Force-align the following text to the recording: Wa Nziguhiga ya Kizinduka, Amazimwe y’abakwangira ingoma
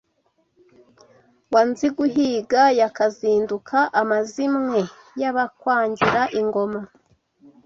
Wa 1.53 1.61
Nziguhiga 1.69 2.61
ya 2.79 2.87
Kizinduka, 2.97 3.77
Amazimwe 4.01 4.79
y’abakwangira 5.19 6.21
ingoma 6.39 6.81